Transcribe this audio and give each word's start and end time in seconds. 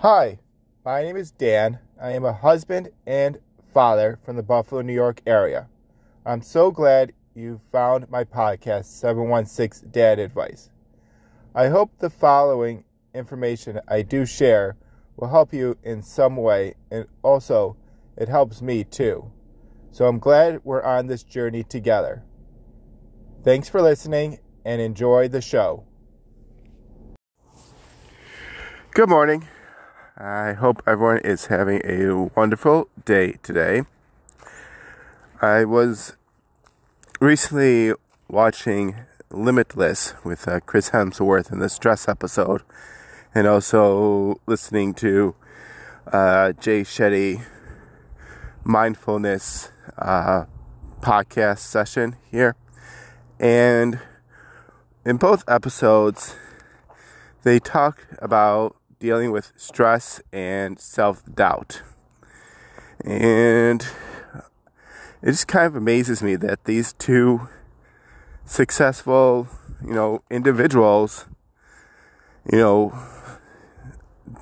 Hi, 0.00 0.38
my 0.84 1.02
name 1.02 1.16
is 1.16 1.30
Dan. 1.30 1.78
I 1.98 2.10
am 2.12 2.26
a 2.26 2.32
husband 2.32 2.90
and 3.06 3.38
father 3.72 4.18
from 4.26 4.36
the 4.36 4.42
Buffalo, 4.42 4.82
New 4.82 4.92
York 4.92 5.22
area. 5.26 5.68
I'm 6.26 6.42
so 6.42 6.70
glad 6.70 7.14
you 7.34 7.58
found 7.72 8.10
my 8.10 8.22
podcast, 8.22 8.84
716 8.84 9.88
Dad 9.90 10.18
Advice. 10.18 10.68
I 11.54 11.68
hope 11.68 11.92
the 11.98 12.10
following 12.10 12.84
information 13.14 13.80
I 13.88 14.02
do 14.02 14.26
share 14.26 14.76
will 15.16 15.28
help 15.28 15.54
you 15.54 15.78
in 15.82 16.02
some 16.02 16.36
way, 16.36 16.74
and 16.90 17.06
also 17.22 17.78
it 18.18 18.28
helps 18.28 18.60
me 18.60 18.84
too. 18.84 19.30
So 19.92 20.06
I'm 20.06 20.18
glad 20.18 20.60
we're 20.62 20.82
on 20.82 21.06
this 21.06 21.22
journey 21.22 21.64
together. 21.64 22.22
Thanks 23.44 23.70
for 23.70 23.80
listening 23.80 24.40
and 24.62 24.78
enjoy 24.78 25.28
the 25.28 25.40
show. 25.40 25.84
Good 28.92 29.08
morning. 29.08 29.46
I 30.18 30.54
hope 30.54 30.82
everyone 30.86 31.18
is 31.18 31.46
having 31.46 31.82
a 31.84 32.30
wonderful 32.34 32.88
day 33.04 33.32
today. 33.42 33.82
I 35.42 35.66
was 35.66 36.16
recently 37.20 37.92
watching 38.26 38.96
Limitless 39.30 40.14
with 40.24 40.48
uh, 40.48 40.60
Chris 40.60 40.88
Hemsworth 40.90 41.52
in 41.52 41.58
the 41.58 41.68
stress 41.68 42.08
episode, 42.08 42.62
and 43.34 43.46
also 43.46 44.40
listening 44.46 44.94
to 44.94 45.34
uh, 46.10 46.52
Jay 46.52 46.80
Shetty 46.80 47.44
mindfulness 48.64 49.70
uh, 49.98 50.46
podcast 51.02 51.58
session 51.58 52.16
here. 52.30 52.56
And 53.38 54.00
in 55.04 55.18
both 55.18 55.44
episodes, 55.46 56.36
they 57.42 57.58
talk 57.58 58.06
about 58.18 58.76
dealing 59.06 59.30
with 59.30 59.52
stress 59.54 60.20
and 60.32 60.80
self 60.80 61.22
doubt. 61.32 61.80
And 63.04 63.86
it 65.22 65.30
just 65.30 65.46
kind 65.46 65.64
of 65.64 65.76
amazes 65.76 66.24
me 66.24 66.34
that 66.34 66.64
these 66.64 66.92
two 66.94 67.48
successful, 68.44 69.46
you 69.80 69.92
know, 69.92 70.22
individuals, 70.28 71.26
you 72.50 72.58
know, 72.58 72.98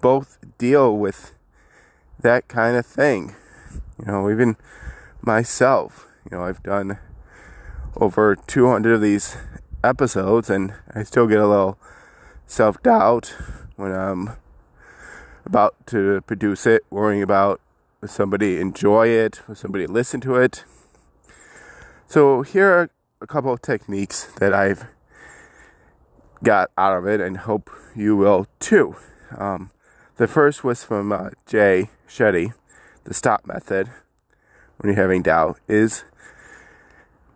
both 0.00 0.38
deal 0.56 0.96
with 0.96 1.34
that 2.22 2.48
kind 2.48 2.78
of 2.78 2.86
thing. 2.86 3.34
You 3.98 4.06
know, 4.06 4.30
even 4.30 4.56
myself, 5.20 6.06
you 6.24 6.38
know, 6.38 6.44
I've 6.44 6.62
done 6.62 6.98
over 7.98 8.34
200 8.34 8.94
of 8.94 9.02
these 9.02 9.36
episodes 9.82 10.48
and 10.48 10.72
I 10.94 11.02
still 11.02 11.26
get 11.26 11.38
a 11.38 11.46
little 11.46 11.78
self 12.46 12.82
doubt 12.82 13.36
when 13.76 13.92
I'm 13.92 14.30
about 15.44 15.74
to 15.88 16.20
produce 16.22 16.66
it, 16.66 16.84
worrying 16.90 17.22
about 17.22 17.60
somebody 18.06 18.60
enjoy 18.60 19.08
it, 19.08 19.40
somebody 19.54 19.86
listen 19.86 20.20
to 20.20 20.36
it. 20.36 20.64
So 22.06 22.42
here 22.42 22.68
are 22.68 22.90
a 23.20 23.26
couple 23.26 23.52
of 23.52 23.62
techniques 23.62 24.24
that 24.38 24.52
I've 24.52 24.86
got 26.42 26.70
out 26.76 26.96
of 26.96 27.06
it 27.06 27.20
and 27.20 27.38
hope 27.38 27.70
you 27.96 28.16
will 28.16 28.46
too. 28.60 28.96
Um, 29.36 29.70
the 30.16 30.28
first 30.28 30.62
was 30.62 30.84
from 30.84 31.10
uh, 31.12 31.30
Jay 31.46 31.90
Shetty, 32.08 32.52
the 33.04 33.14
stop 33.14 33.46
method 33.46 33.90
when 34.76 34.92
you're 34.92 35.02
having 35.02 35.22
doubt 35.22 35.58
is 35.68 36.04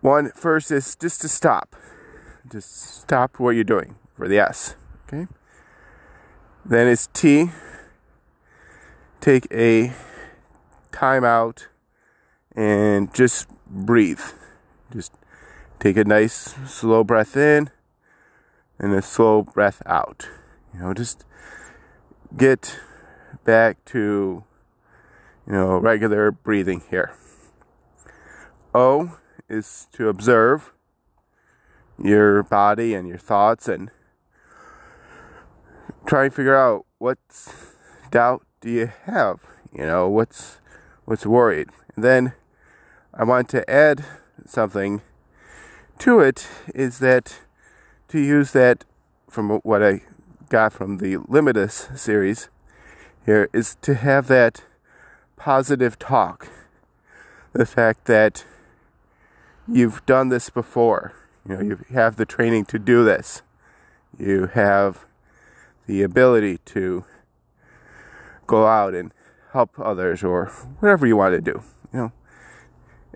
one 0.00 0.30
first 0.30 0.70
is 0.70 0.94
just 0.94 1.20
to 1.22 1.28
stop. 1.28 1.74
Just 2.50 3.00
stop 3.00 3.40
what 3.40 3.50
you're 3.50 3.64
doing 3.64 3.96
for 4.16 4.28
the 4.28 4.38
S. 4.38 4.74
Okay. 5.06 5.26
Then 6.64 6.86
it's 6.86 7.08
T. 7.12 7.50
Take 9.20 9.46
a 9.52 9.92
time 10.92 11.24
out 11.24 11.68
and 12.54 13.12
just 13.12 13.48
breathe. 13.66 14.20
Just 14.92 15.12
take 15.78 15.96
a 15.96 16.04
nice 16.04 16.54
slow 16.66 17.04
breath 17.04 17.36
in 17.36 17.70
and 18.78 18.94
a 18.94 19.02
slow 19.02 19.42
breath 19.42 19.82
out. 19.86 20.28
You 20.72 20.80
know, 20.80 20.94
just 20.94 21.24
get 22.36 22.78
back 23.44 23.84
to 23.86 24.44
you 25.46 25.52
know 25.52 25.78
regular 25.78 26.30
breathing 26.30 26.82
here. 26.90 27.12
O 28.74 29.18
is 29.48 29.86
to 29.92 30.08
observe 30.08 30.72
your 32.02 32.42
body 32.42 32.94
and 32.94 33.08
your 33.08 33.18
thoughts 33.18 33.66
and 33.66 33.90
try 36.06 36.24
and 36.24 36.34
figure 36.34 36.56
out 36.56 36.86
what's 36.98 37.52
doubt 38.10 38.44
do 38.60 38.70
you 38.70 38.92
have? 39.04 39.40
You 39.72 39.84
know, 39.84 40.08
what's 40.08 40.58
what's 41.04 41.26
worried? 41.26 41.68
And 41.94 42.04
then 42.04 42.32
I 43.14 43.24
want 43.24 43.48
to 43.50 43.68
add 43.70 44.04
something 44.46 45.02
to 45.98 46.20
it 46.20 46.48
is 46.74 46.98
that 47.00 47.38
to 48.08 48.18
use 48.18 48.52
that 48.52 48.84
from 49.28 49.50
what 49.62 49.82
I 49.82 50.02
got 50.48 50.72
from 50.72 50.98
the 50.98 51.18
Limitless 51.28 51.88
series 51.96 52.48
here 53.26 53.48
is 53.52 53.76
to 53.82 53.94
have 53.94 54.28
that 54.28 54.64
positive 55.36 55.98
talk. 55.98 56.48
The 57.52 57.66
fact 57.66 58.06
that 58.06 58.44
you've 59.66 60.04
done 60.06 60.28
this 60.28 60.50
before. 60.50 61.12
You 61.46 61.56
know, 61.56 61.62
you 61.62 61.84
have 61.90 62.16
the 62.16 62.26
training 62.26 62.64
to 62.66 62.78
do 62.78 63.04
this. 63.04 63.42
You 64.18 64.46
have 64.46 65.04
the 65.86 66.02
ability 66.02 66.58
to 66.66 67.04
go 68.48 68.66
out 68.66 68.94
and 68.94 69.14
help 69.52 69.78
others 69.78 70.24
or 70.24 70.46
whatever 70.80 71.06
you 71.06 71.16
want 71.16 71.34
to 71.34 71.40
do. 71.40 71.62
You 71.92 71.98
know, 71.98 72.12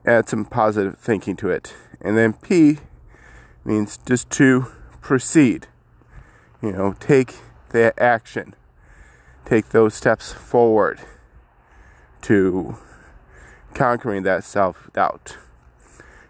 add 0.07 0.29
some 0.29 0.45
positive 0.45 0.97
thinking 0.99 1.35
to 1.37 1.49
it. 1.49 1.75
And 2.01 2.17
then 2.17 2.35
P 2.35 2.79
means 3.65 3.99
just 4.07 4.31
to 4.31 4.67
proceed. 5.01 5.67
You 6.63 6.71
know, 6.71 6.95
take 7.01 7.35
that 7.71 7.99
action. 7.99 8.55
Take 9.45 9.71
those 9.71 9.95
steps 9.95 10.33
forward 10.33 11.01
to 12.23 12.77
conquering 13.75 14.23
that 14.23 14.45
self 14.45 14.89
doubt. 14.93 15.37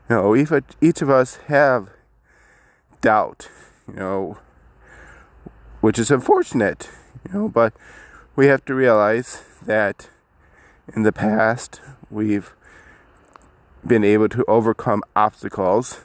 You 0.09 0.17
know, 0.17 0.37
each, 0.37 0.51
each 0.81 1.03
of 1.03 1.11
us 1.11 1.37
have 1.49 1.91
doubt, 3.01 3.49
you 3.87 3.95
know, 3.95 4.39
which 5.81 5.99
is 5.99 6.11
unfortunate, 6.11 6.91
you 7.27 7.35
know, 7.39 7.49
but 7.49 7.75
we 8.35 8.47
have 8.47 8.65
to 8.65 8.75
realize 8.75 9.43
that 9.65 10.09
in 10.95 11.03
the 11.03 11.13
past 11.13 11.81
we've 12.11 12.55
been 13.87 14.05
able 14.05 14.29
to 14.29 14.45
overcome 14.47 15.03
obstacles 15.15 16.05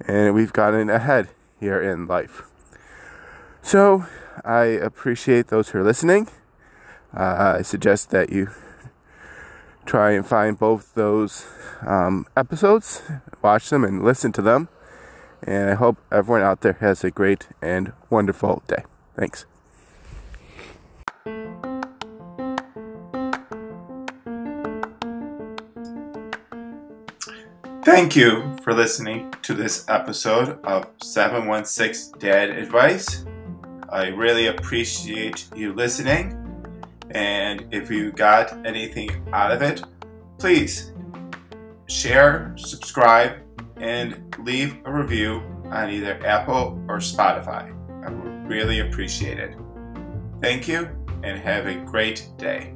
and 0.00 0.34
we've 0.34 0.52
gotten 0.52 0.90
ahead 0.90 1.28
here 1.60 1.80
in 1.80 2.06
life. 2.06 2.42
So 3.62 4.06
I 4.44 4.64
appreciate 4.64 5.48
those 5.48 5.70
who 5.70 5.78
are 5.78 5.84
listening. 5.84 6.28
Uh, 7.14 7.56
I 7.58 7.62
suggest 7.62 8.10
that 8.10 8.30
you 8.30 8.50
try 9.86 10.12
and 10.12 10.26
find 10.26 10.58
both 10.58 10.94
those 10.94 11.46
um, 11.86 12.26
episodes, 12.36 13.02
watch 13.42 13.70
them, 13.70 13.84
and 13.84 14.04
listen 14.04 14.32
to 14.32 14.42
them. 14.42 14.68
And 15.42 15.70
I 15.70 15.74
hope 15.74 15.98
everyone 16.10 16.42
out 16.42 16.62
there 16.62 16.74
has 16.74 17.04
a 17.04 17.10
great 17.10 17.46
and 17.62 17.92
wonderful 18.10 18.62
day. 18.66 18.84
Thanks. 19.16 19.46
Thank 27.86 28.16
you 28.16 28.56
for 28.64 28.74
listening 28.74 29.32
to 29.42 29.54
this 29.54 29.84
episode 29.88 30.58
of 30.64 30.90
716 31.00 32.18
Dad 32.18 32.50
Advice. 32.50 33.24
I 33.88 34.08
really 34.08 34.48
appreciate 34.48 35.46
you 35.54 35.72
listening. 35.72 36.36
And 37.12 37.64
if 37.70 37.88
you 37.88 38.10
got 38.10 38.66
anything 38.66 39.10
out 39.32 39.52
of 39.52 39.62
it, 39.62 39.84
please 40.36 40.94
share, 41.86 42.56
subscribe, 42.58 43.36
and 43.76 44.34
leave 44.40 44.78
a 44.84 44.92
review 44.92 45.40
on 45.66 45.88
either 45.88 46.18
Apple 46.26 46.84
or 46.88 46.98
Spotify. 46.98 47.72
I 48.04 48.10
would 48.10 48.48
really 48.48 48.80
appreciate 48.80 49.38
it. 49.38 49.54
Thank 50.42 50.66
you 50.66 50.88
and 51.22 51.38
have 51.38 51.66
a 51.66 51.76
great 51.84 52.30
day. 52.36 52.74